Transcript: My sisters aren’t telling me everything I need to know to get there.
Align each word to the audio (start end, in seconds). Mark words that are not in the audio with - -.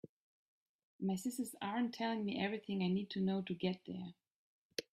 My 0.99 1.15
sisters 1.15 1.53
aren’t 1.61 1.93
telling 1.93 2.25
me 2.25 2.43
everything 2.43 2.81
I 2.81 2.87
need 2.87 3.11
to 3.11 3.21
know 3.21 3.43
to 3.43 3.53
get 3.53 3.81
there. 3.85 4.15